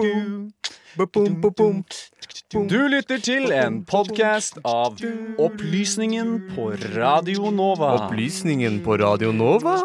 [0.00, 0.48] Du
[2.88, 4.96] lytter til en podkast av
[5.36, 8.06] Opplysningen på Radio Nova.
[8.06, 9.84] Opplysningen på Radio Nova?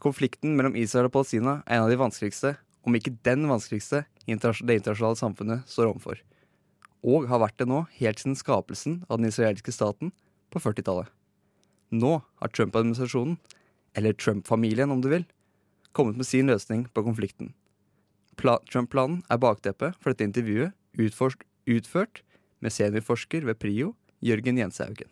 [0.00, 2.56] Konflikten mellom Israel og Palestina er en av de vanskeligste,
[2.88, 6.16] om ikke den vanskeligste, det internasjonale samfunnet står overfor.
[7.04, 10.08] Og har vært det nå helt siden skapelsen av den israelske staten
[10.48, 11.12] på 40-tallet.
[11.92, 13.36] Nå har Trump-administrasjonen,
[13.96, 15.26] eller Trump-familien om du vil,
[15.96, 17.54] kommet med sin løsning på konflikten.
[18.36, 22.22] Trump-planen er bakteppet for dette intervjuet, utført
[22.60, 25.10] med seniorforsker ved PRIO, Jørgen Jenshaugen.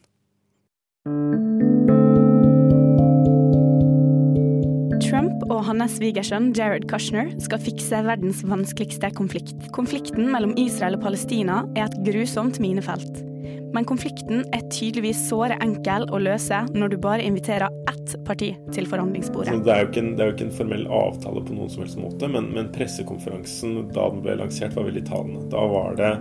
[5.05, 9.69] Trump og hans svigersønn Jared Kushner skal fikse verdens vanskeligste konflikt.
[9.77, 13.34] Konflikten mellom Israel og Palestina er et grusomt minefelt.
[13.75, 18.87] Men konflikten er tydeligvis såre enkel å løse når du bare inviterer ett parti til
[18.87, 19.57] forhandlingsbordet.
[19.67, 22.31] Det er, en, det, er jo ikke en, formell avtale på noen som helst måte,
[22.31, 25.43] men, men pressekonferansen da den ble lansert, var veldig talende.
[25.51, 26.13] Da var det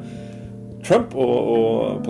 [0.83, 2.09] Trump og, og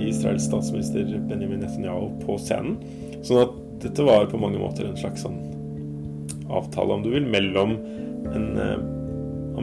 [0.00, 2.78] Israels statsminister Benjamin Netanyahu på scenen.
[3.20, 5.38] Sånn at dette var på mange måter en slags sånn
[6.48, 7.76] avtale, om du vil, mellom
[8.32, 8.78] en eh,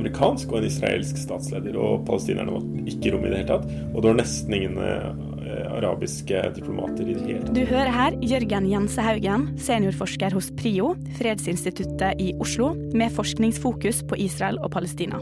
[0.05, 1.77] amerikansk og en israelsk statsleder.
[1.79, 3.69] Og palestinerne var ikke rom i det hele tatt.
[3.93, 7.55] Og det var nesten ingen eh, arabiske diplomater i det hele tatt.
[7.55, 14.61] Du hører her Jørgen Jensehaugen, seniorforsker hos PRIO, fredsinstituttet i Oslo, med forskningsfokus på Israel
[14.61, 15.21] og Palestina.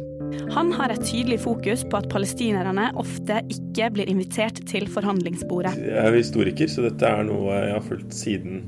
[0.53, 5.75] Han har et tydelig fokus på at palestinerne ofte ikke blir invitert til forhandlingsbordet.
[5.77, 8.63] Jeg er historiker, så dette er noe jeg har fulgt siden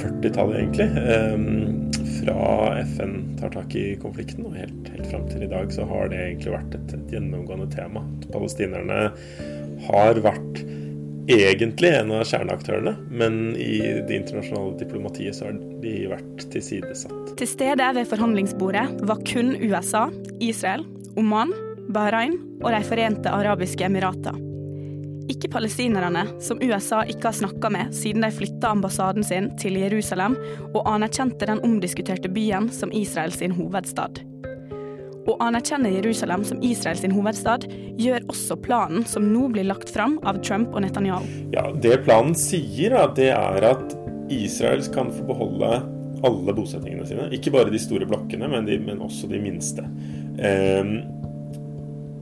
[0.00, 1.89] 40-tallet, egentlig.
[2.20, 6.10] Fra FN tar tak i konflikten og helt, helt fram til i dag, så har
[6.12, 8.04] det egentlig vært et, et gjennomgående tema.
[8.34, 8.98] Palestinerne
[9.86, 10.60] har vært
[11.30, 17.34] egentlig en av kjerneaktørene, men i det internasjonale diplomatiet så har de vært tilsidesatt.
[17.40, 20.08] Til stede ved forhandlingsbordet var kun USA,
[20.42, 20.84] Israel,
[21.20, 21.54] Oman,
[21.90, 24.49] Bahrain og De forente arabiske emirater.
[25.28, 30.36] Ikke palestinerne, som USA ikke har snakka med siden de flytta ambassaden sin til Jerusalem
[30.72, 34.22] og anerkjente den omdiskuterte byen som Israels hovedstad.
[35.28, 37.66] Å anerkjenne Jerusalem som Israels hovedstad
[38.00, 41.26] gjør også planen som nå blir lagt fram av Trump og Netanyahu.
[41.52, 43.96] Ja, Det planen sier, da, det er at
[44.32, 45.70] Israel kan få beholde
[46.26, 47.28] alle bosettingene sine.
[47.36, 49.84] Ikke bare de store blokkene, men, de, men også de minste.
[50.40, 51.19] Um,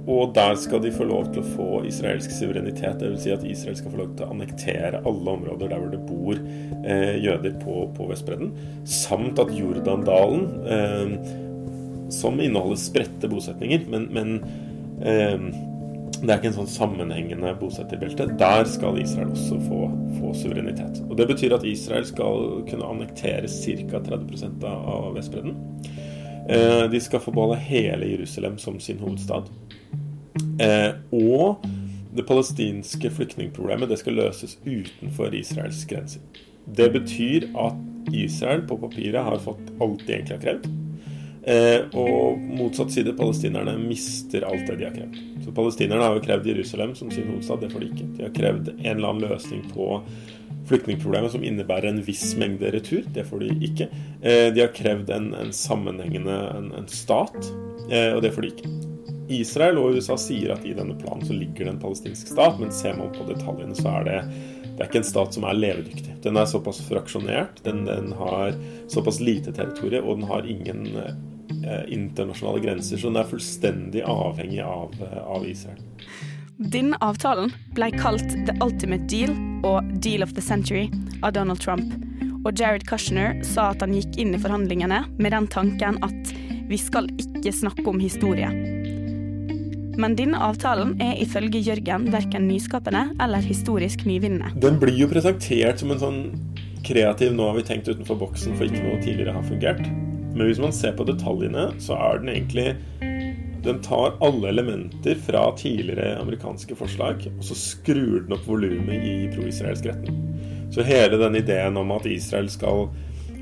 [0.08, 3.02] og der skal de få lov til å få israelsk suverenitet.
[3.02, 3.26] Dvs.
[3.26, 6.40] Si at Israel skal få lov til å annektere alle områder der hvor det bor
[6.80, 8.54] eh, jøder på, på Vestbredden.
[8.88, 11.34] Samt at Jordandalen, eh,
[12.14, 14.34] som inneholder spredte bosetninger, men, men
[15.04, 15.50] eh,
[16.18, 18.30] det er ikke en sånn sammenhengende bosetterbelte.
[18.40, 19.84] Der skal Israel også få,
[20.16, 21.02] få, suverenitet.
[21.06, 24.00] Og Det betyr at Israel skal kunne annektere ca.
[24.08, 25.54] 30% av Vestbredden.
[26.48, 29.52] Eh, de skal få beholde hele Jerusalem som sin hovedstad.
[30.62, 31.64] Eh, og
[32.16, 36.24] det palestinske flyktningproblemet det skal løses utenfor Israels grenser.
[36.66, 37.78] Det betyr at
[38.12, 40.68] Israel på papiret har fått alt de egentlig har krevd.
[41.48, 45.20] Eh, og motsatt side, palestinerne mister alt det de har krevd.
[45.44, 48.08] Så Palestinerne har jo krevd Jerusalem som sin hovedstad, det får de ikke.
[48.18, 50.02] De har krevd en eller annen løsning på
[50.68, 53.06] flyktningproblemet som innebærer en viss mengde retur.
[53.14, 53.88] Det får de ikke.
[54.20, 57.38] Eh, de har krevd en, en sammenhengende en, en stat,
[57.88, 58.76] eh, og det får de ikke.
[59.28, 62.72] Israel og USA sier at i denne planen så ligger det en palestinsk stat, men
[62.72, 64.20] ser man på detaljene, så er det
[64.78, 66.12] det er ikke en stat som er levedyktig.
[66.22, 68.54] Den er såpass fraksjonert, den, den har
[68.86, 73.00] såpass lite territorium, og den har ingen eh, internasjonale grenser.
[73.02, 75.82] Så den er fullstendig avhengig av, eh, av Israel.
[76.58, 79.34] Denne avtalen ble kalt The Ultimate Deal
[79.66, 80.86] og Deal of the Century
[81.26, 81.98] av Donald Trump.
[82.46, 86.34] Og Jared Kushner sa at han gikk inn i forhandlingene med den tanken at
[86.70, 88.77] vi skal ikke snakke om historie.
[89.98, 94.52] Men denne avtalen er ifølge Jørgen verken nyskapende eller historisk nyvinnende.
[94.62, 96.20] Den blir jo presentert som en sånn
[96.86, 99.88] kreativ 'nå har vi tenkt utenfor boksen for ikke noe tidligere har fungert'.
[100.36, 102.76] Men hvis man ser på detaljene, så er den egentlig
[103.64, 109.28] Den tar alle elementer fra tidligere amerikanske forslag, og så skrur den opp volumet i
[109.34, 110.14] pro-israelsk retten.
[110.70, 112.88] Så hele den ideen om at Israel skal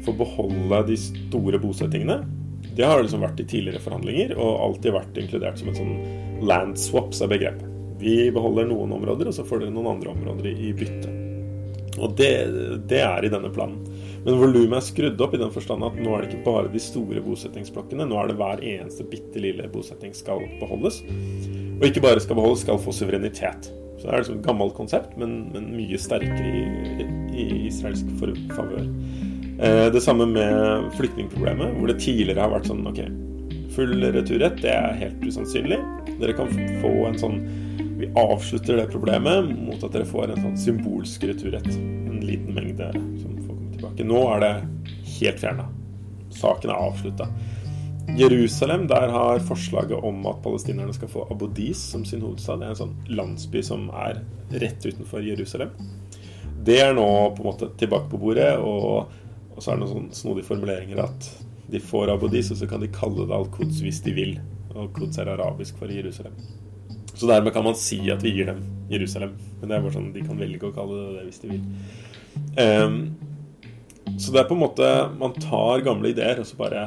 [0.07, 2.25] få beholde de store bosettingene,
[2.77, 5.95] det har liksom vært i tidligere forhandlinger, og alltid vært inkludert som et sånn
[6.47, 7.73] land swaps av begrepet.
[7.97, 11.13] Vi beholder noen områder, og så får dere noen andre områder i, bytte.
[11.97, 12.29] Og det,
[12.91, 13.79] det, er i denne planen.
[14.27, 16.83] Men volumet er skrudd opp i den forstand at nå er det ikke bare de
[16.83, 18.05] store bosettingsblokkene.
[18.05, 21.01] Nå er det hver eneste bitte lille bosetting skal beholdes.
[21.79, 23.71] Og ikke bare skal beholdes, skal få suverenitet.
[23.97, 28.85] Så det er liksom et gammelt konsept, men, men mye sterkere i, i israelsk favør.
[29.59, 33.01] Eh, det samme med flyktningproblemet, hvor det tidligere har vært sånn OK,
[33.73, 35.79] full returrett, det er helt usannsynlig.
[36.21, 37.41] Dere kan få en sånn
[37.97, 41.71] Vi avslutter det problemet mot at dere får en sånn symbolsk returrett.
[41.73, 44.05] En liten mengde som får komme tilbake.
[44.05, 44.51] Nå er det
[45.15, 45.65] helt fjerna.
[46.37, 47.31] Saken er avslutta.
[48.21, 52.61] Jerusalem, der har forslaget om at palestinerne skal få Abu Dis som sin hovedstad.
[52.61, 54.21] Det er en sånn landsby som er
[54.61, 55.73] rett utenfor Jerusalem.
[56.69, 59.09] Det er nå på en måte tilbake på bordet, og,
[59.57, 61.31] og så er det noen sånn snodige formuleringer at
[61.73, 64.37] de får abodis, og så kan de kalle det Al-Quds hvis de vil.
[64.77, 66.37] Og Quds er arabisk for Jerusalem.
[67.17, 68.61] Så dermed kan man si at vi gir dem
[68.93, 69.33] Jerusalem.
[69.61, 71.65] Men det er bare sånn de kan velge å kalle det det hvis de vil.
[72.61, 73.01] Um,
[74.21, 74.87] så det er på en måte
[75.17, 76.85] Man tar gamle ideer, og så bare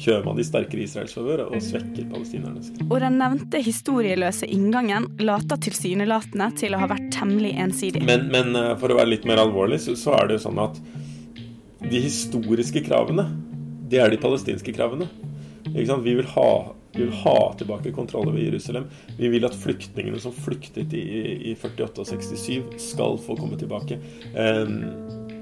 [0.00, 2.68] kjører man de sterkere Israels favør og svekker palestinernes.
[2.88, 8.02] Og den nevnte historieløse inngangen later tilsynelatende til å ha vært temmelig ensidig.
[8.04, 10.60] Men, men eh, for å være litt mer alvorlig, så, så er det jo sånn
[10.64, 10.80] at
[11.82, 13.28] de historiske kravene,
[13.90, 15.08] det er de palestinske kravene.
[15.66, 16.50] Vi vil ha
[16.96, 18.86] vi vil ha tilbake kontroll over Jerusalem.
[19.18, 21.02] Vi vil at flyktningene som flyktet i,
[21.50, 23.98] i 48 og 67, skal få komme tilbake.
[24.32, 24.78] Um,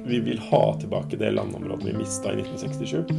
[0.05, 3.13] vi vil ha tilbake det landområdet vi mista i 1967.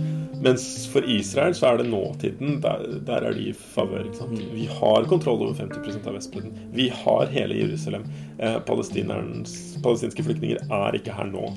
[0.44, 2.60] Mens for Israel så er det nåtiden.
[2.62, 4.12] Der, der er de i favør.
[4.52, 6.60] Vi har kontroll over 50% av Vestbredden.
[6.76, 8.04] Vi har hele Jerusalem.
[8.38, 11.48] Eh, palestinske flyktninger er ikke her nå.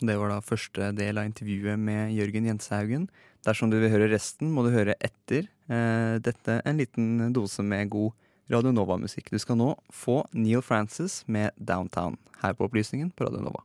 [0.00, 3.08] Det var da første del av intervjuet med Jørgen Jensehaugen.
[3.44, 7.92] Dersom du vil høre resten, må du høre etter eh, dette en liten dose med
[7.92, 8.16] god
[8.50, 9.28] Radio Nova-musikk.
[9.30, 13.62] Du skal nå få Neil Francis med 'Downtown' her på Opplysningen på Radio Nova.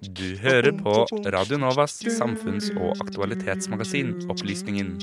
[0.00, 0.94] Du hører på
[1.34, 4.94] Radio Novas samfunns- og aktualitetsmagasin Opplysningen.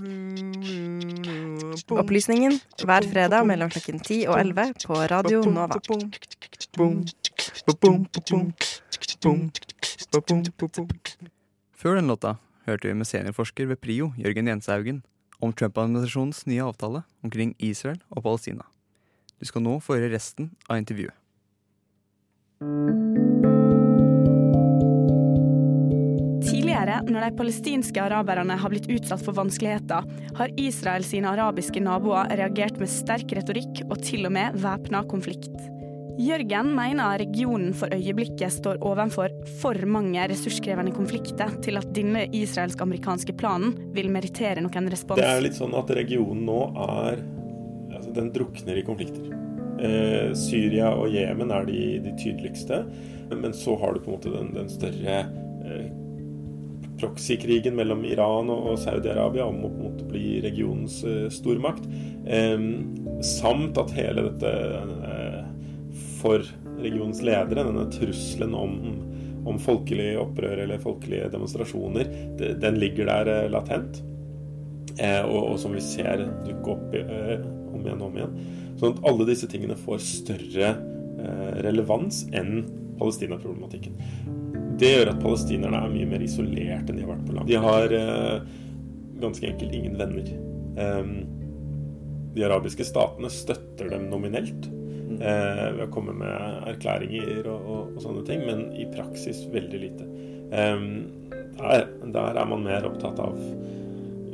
[1.91, 5.79] Opplysningen hver fredag mellom klokken 10 og 11 på Radio Nova.
[11.75, 12.35] Før den låta
[12.65, 15.03] hørte vi med seniorforsker ved PRIO, Jørgen Jenshaugen,
[15.39, 18.65] om Trump-administrasjonens nye avtale omkring Israel og Palestina.
[19.39, 21.15] Du skal nå få høre resten av intervjuet.
[26.45, 30.07] Tidligere, når de palestinske araberne har blitt utsatt for vanskeligheter,
[30.39, 35.74] har Israel sine arabiske naboer reagert med sterk retorikk og til og med væpna konflikt.
[36.15, 43.35] Jørgen mener regionen for øyeblikket står overfor for mange ressurskrevende konflikter til at denne israelsk-amerikanske
[43.35, 45.19] planen vil merittere noen respons.
[45.19, 47.19] Det er litt sånn at regionen nå er
[47.95, 49.27] altså Den drukner i konflikter.
[49.83, 52.81] Eh, Syria og Jemen er de, de, tydeligste,
[53.31, 55.17] men så har du på en måte den, den større
[55.67, 55.87] eh,
[56.99, 61.87] proxykrigen mellom Iran og Saudi-Arabia om å på en måte bli regionens eh, stormakt.
[62.27, 62.67] Eh,
[63.25, 65.24] samt at hele dette eh,
[66.25, 66.45] for
[66.81, 68.75] regionens ledere, denne trusselen om,
[69.45, 72.09] om folkelig opprør eller folkelige demonstrasjoner,
[72.61, 74.01] den ligger der eh, latent.
[74.95, 77.37] Eh, og, og, som vi ser dukke opp eh,
[77.75, 78.35] om igjen og om igjen.
[78.79, 80.75] Sånn at alle disse tingene får større
[81.63, 82.65] relevans enn
[82.99, 83.95] Palestina-problematikken.
[84.77, 87.49] Det gjør at palestinerne er mye mer isolert enn de har vært på land.
[87.49, 87.95] De har
[89.23, 90.27] ganske enkelt ingen venner.
[90.83, 91.15] Ehm,
[92.35, 94.67] de arabiske statene støtter dem nominelt,
[95.19, 99.81] eh, ved å komme med erklæringer og, og, og, sånne ting, men i praksis veldig
[99.81, 100.07] lite.
[100.55, 100.87] Eh,
[101.55, 103.37] der, der, er man mer opptatt av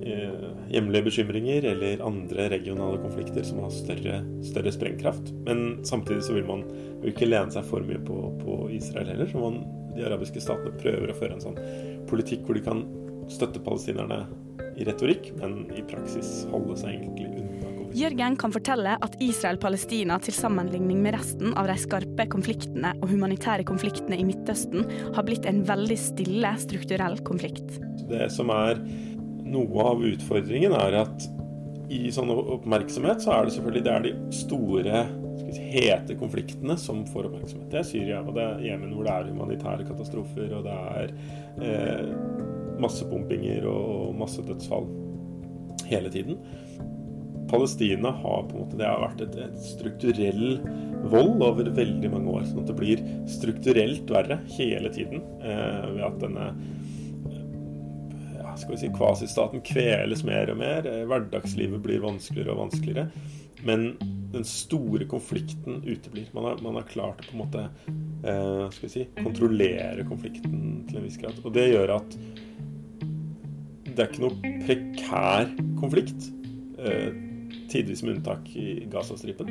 [0.02, 5.34] eh, hjemlige bekymringer eller andre regionale konflikter som har større, større sprengkraft.
[5.48, 6.66] Men samtidig så vil man
[7.02, 9.30] jo ikke lene seg for mye på, på Israel heller.
[9.30, 9.62] Så man,
[9.96, 11.60] de arabiske statene prøver å føre en sånn
[12.10, 12.86] politikk hvor de kan
[13.32, 14.24] støtte palestinerne
[14.80, 20.36] i retorikk, men i praksis holde seg egentlig unna Jørgen kan fortelle at Israel-Palestina til
[20.36, 25.60] sammenligning med resten av de skarpe konfliktene og humanitære konfliktene i Midtøsten har blitt en
[25.68, 27.82] veldig stille strukturell konflikt.
[28.08, 28.80] Det som er
[29.52, 31.28] noe av utfordringen, er at
[31.92, 35.04] i sånn oppmerksomhet så er det selvfølgelig det er de store
[35.52, 37.68] si, hete konfliktene som får oppmerksomhet.
[37.74, 41.16] Det er Syria og det er Jemen, hvor det er humanitære katastrofer, og det er
[41.68, 42.10] eh,
[42.82, 44.88] massepumpinger og massedødsfall
[45.92, 46.40] hele tiden.
[47.52, 50.62] Palestina har på en måte, det har vært et, et strukturell
[51.12, 52.48] vold over veldig mange år.
[52.48, 56.48] Sånn at det blir strukturelt verre hele tiden eh, ved at denne
[58.40, 60.88] ja, skal vi si, kvasistaten kveles mer og mer.
[60.88, 63.08] Eh, hverdagslivet blir vanskeligere og vanskeligere.
[63.68, 63.92] Men
[64.32, 66.30] den store konflikten uteblir.
[66.34, 70.86] Man har, man har klart å på en måte eh, skal vi si, kontrollere konflikten
[70.88, 71.42] til en viss grad.
[71.44, 72.16] Og det gjør at
[73.92, 76.32] det er ikke noe prekær konflikt.
[76.80, 77.12] Eh,
[77.72, 79.50] tidvis med unntak i Gazastripen.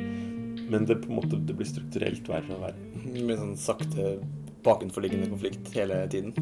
[0.69, 3.19] men det, på en måte, det blir strukturelt verre og verre.
[3.25, 4.13] Med sånn sakte
[4.63, 6.33] bakenforliggende konflikt hele tiden.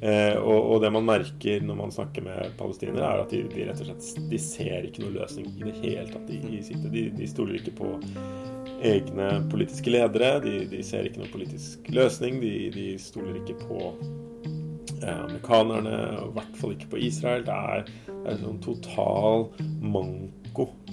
[0.00, 3.64] Eh, og, og det man merker når man snakker med palestinere, er at de, de
[3.66, 6.60] rett og slett de ser ikke noen løsning i det hele tatt De, de.
[6.92, 7.92] De, de stoler ikke på
[8.86, 10.36] egne politiske ledere.
[10.44, 12.40] De, de ser ikke noen politisk løsning.
[12.44, 13.80] De, de stoler ikke på
[15.02, 17.46] eh, amerikanerne, og i hvert fall ikke på Israel.
[17.48, 19.48] Det er, det er en sånn total
[19.82, 20.45] manko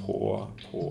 [0.05, 0.83] på, på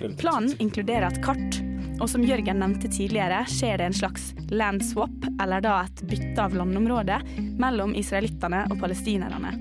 [0.00, 0.16] eh.
[0.18, 1.60] Planen inkluderer et kart,
[2.00, 6.42] og som Jørgen nevnte tidligere, skjer det en slags land swap, eller da et bytte
[6.42, 7.20] av landområde,
[7.60, 9.54] mellom israelittene og palestinerne.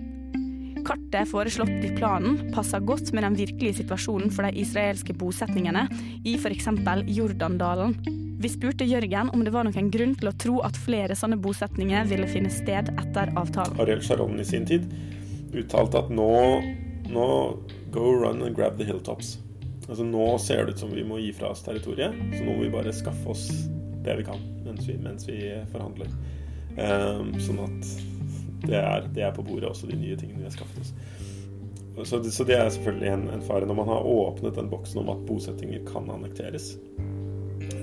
[0.85, 5.87] Kartet foreslått i planen passer godt med den virkelige situasjonen for de israelske bosetningene
[6.21, 6.69] i f.eks.
[7.09, 7.95] Jordandalen.
[8.41, 12.05] Vi spurte Jørgen om det var noen grunn til å tro at flere sånne bosetninger
[12.11, 13.79] ville finne sted etter avtalen.
[13.81, 14.85] Ariel Sharon i sin tid
[15.55, 16.29] uttalte at nå,
[17.11, 17.57] nå
[17.93, 19.37] go run and grab the hilltops.
[19.85, 22.63] Altså Nå ser det ut som vi må gi fra oss territoriet, så nå må
[22.63, 23.47] vi bare skaffe oss
[24.05, 25.39] det vi kan mens vi, mens vi
[25.71, 26.09] forhandler.
[26.75, 27.91] Um, sånn at
[28.65, 30.93] det er, det er på bordet også, de nye tingene vi har skaffet oss.
[32.09, 33.67] Så så det er selvfølgelig en, en fare.
[33.69, 36.73] Når man har åpnet den boksen om at bosettinger kan annekteres,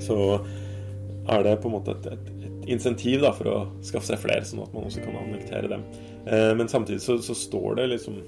[0.05, 0.19] så
[1.31, 4.45] er det på en måte et, et, et insentiv da, for å skaffe seg flere,
[4.45, 5.87] sånn at man også kan annektere dem.
[6.27, 8.19] Uh, men samtidig så, så står det liksom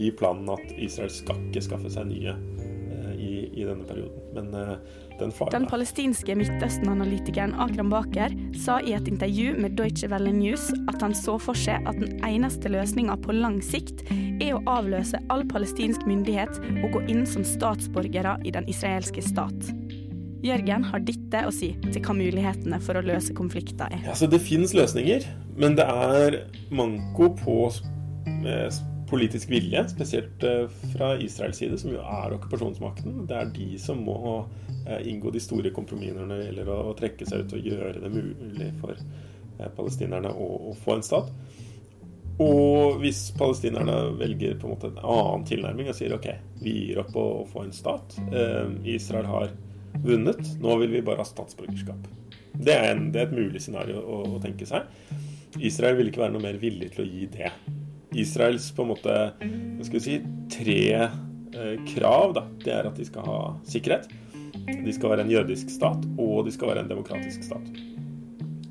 [0.00, 4.22] i planen at Israel skal ikke skaffe seg nye eh, i, i denne perioden.
[4.36, 4.76] Men eh,
[5.20, 10.70] den faren Den palestinske Midtøsten-analytikeren Akram Baker sa i et intervju med Deutsche Welle News
[10.88, 15.20] at han så for seg at den eneste løsninga på lang sikt er å avløse
[15.28, 19.72] all palestinsk myndighet og gå inn som statsborgere i den israelske stat.
[20.40, 24.00] Jørgen har dette å si til hva mulighetene for å løse konflikter er.
[24.06, 25.26] Ja, så Det finnes løsninger,
[25.60, 26.38] men det er
[26.72, 27.58] manko på
[28.48, 28.70] eh,
[29.10, 33.24] politisk vilje, spesielt eh, fra Israels side, som jo er okkupasjonsmakten.
[33.28, 34.20] Det er de som må
[34.86, 38.12] eh, inngå de store kompromissene når det gjelder å, trekke seg ut og gjøre det
[38.14, 41.32] mulig for eh, palestinerne å, få en stat.
[42.40, 46.30] Og hvis palestinerne velger på en måte en annen tilnærming og sier ok,
[46.62, 48.16] vi gir opp å, å få en stat,
[48.88, 49.52] Israel har
[50.00, 52.08] vunnet, nå vil vi bare ha statsborgerskap.
[52.54, 54.88] Det er, en, det er et mulig scenario å, å tenke seg.
[55.60, 57.52] Israel vil ikke være noe mer villig til å gi det.
[58.18, 60.16] Israels på en måte hva skal vi si,
[60.52, 63.38] tre eh, krav da, det er at de skal ha
[63.68, 64.10] sikkerhet,
[64.70, 67.70] de skal være en jødisk stat, og de skal være en demokratisk stat.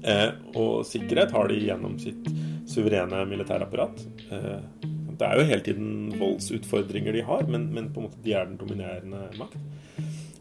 [0.03, 2.29] Eh, og sikkerhet har de gjennom sitt
[2.69, 4.05] suverene militærapparat.
[4.31, 4.87] Eh,
[5.19, 8.47] det er jo hele tiden voldsutfordringer de har, men, men på en måte de er
[8.47, 9.59] den dominerende makt.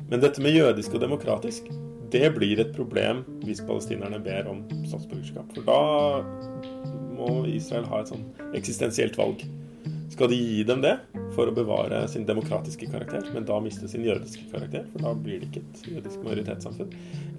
[0.09, 1.67] Men dette med jødisk og demokratisk,
[2.13, 5.51] det blir et problem hvis palestinerne ber om statsborgerskap.
[5.57, 5.81] For da
[7.19, 8.25] må Israel ha et sånn
[8.57, 9.45] eksistensielt valg.
[10.19, 10.95] Skal de gi dem det
[11.37, 14.87] for å bevare sin demokratiske karakter, men da miste sin jødiske karakter?
[14.93, 16.95] For da blir det ikke et jødisk majoritetssamfunn.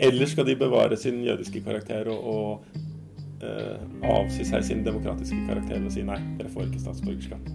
[0.07, 3.81] Eller skal de bevare sin jødiske karakter og, og eh,
[4.13, 7.51] avsi seg sin demokratiske karakter og si nei, dere får ikke statsborgerskap?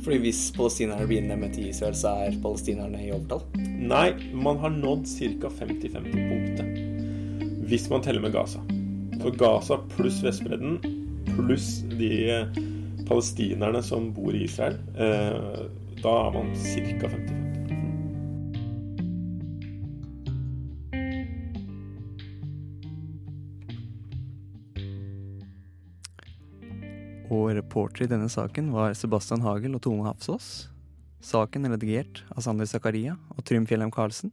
[0.00, 3.44] Fordi hvis palestinerne blir innlemmet i Israel, så er palestinerne i overtall?
[3.80, 5.48] Nei, man har nådd ca.
[5.60, 6.68] 50-50-punktet.
[7.70, 8.60] Hvis man teller med Gaza.
[9.20, 10.99] For Gaza pluss Vestbredden
[11.36, 12.60] pluss de eh,
[13.08, 15.68] palestinerne som bor i Israel, eh,
[16.00, 17.08] da er man ca.
[17.08, 17.50] 50-50.
[27.30, 30.68] Og reportere i denne saken var Sebastian Hagel og Tone Hafsås.
[31.22, 34.32] Saken er redigert av Sander Zakaria og Trym Fjellheim Karlsen.